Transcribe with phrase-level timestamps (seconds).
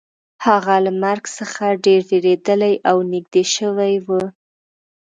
[0.45, 4.07] هغه له مرګ څخه ډیر ویریدلی او نږدې شوی و